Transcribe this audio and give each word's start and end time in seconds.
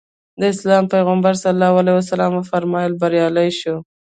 د 0.39 0.41
اسلام 0.53 0.83
پیغمبر 0.93 1.33
ص 1.43 1.43
وفرمایل 2.37 2.93
بریالی 3.01 3.49
شو. 3.59 3.75